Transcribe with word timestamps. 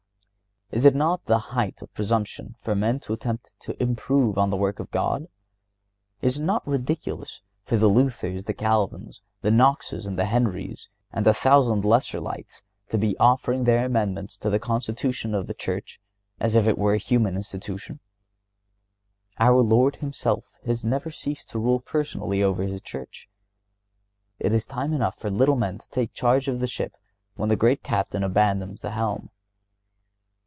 Is 0.73 0.85
it 0.85 0.95
not 0.95 1.25
the 1.25 1.37
height 1.37 1.81
of 1.81 1.93
presumption 1.93 2.55
for 2.57 2.75
men 2.75 3.01
to 3.01 3.11
attempt 3.11 3.53
to 3.59 3.75
improve 3.83 4.37
upon 4.37 4.51
the 4.51 4.55
work 4.55 4.79
of 4.79 4.89
God? 4.89 5.27
Is 6.21 6.37
it 6.37 6.43
not 6.43 6.65
ridiculous 6.65 7.41
for 7.65 7.75
the 7.75 7.89
Luthers, 7.89 8.45
the 8.45 8.53
Calvins, 8.53 9.21
the 9.41 9.51
Knoxes 9.51 10.05
and 10.05 10.17
the 10.17 10.23
Henries 10.27 10.87
and 11.11 11.27
a 11.27 11.33
thousand 11.33 11.83
lesser 11.83 12.21
lights 12.21 12.63
to 12.87 12.97
be 12.97 13.17
offering 13.17 13.65
their 13.65 13.83
amendments 13.83 14.37
to 14.37 14.49
the 14.49 14.59
Constitution 14.59 15.35
of 15.35 15.47
the 15.47 15.53
Church, 15.53 15.99
as 16.39 16.55
if 16.55 16.65
it 16.65 16.77
were 16.77 16.93
a 16.93 16.97
human 16.97 17.35
Institution? 17.35 17.99
Our 19.39 19.59
Lord 19.61 19.97
Himself 19.97 20.57
has 20.65 20.85
never 20.85 21.11
ceased 21.11 21.49
to 21.49 21.59
rule 21.59 21.81
personally 21.81 22.41
over 22.41 22.63
His 22.63 22.79
Church. 22.81 23.27
It 24.39 24.53
is 24.53 24.65
time 24.65 24.93
enough 24.93 25.17
for 25.17 25.29
little 25.29 25.57
men 25.57 25.79
to 25.79 25.89
take 25.89 26.13
charge 26.13 26.47
of 26.47 26.61
the 26.61 26.65
Ship 26.65 26.95
when 27.35 27.49
the 27.49 27.57
great 27.57 27.83
Captain 27.83 28.23
abandons 28.23 28.83
the 28.83 28.91
helm. 28.91 29.31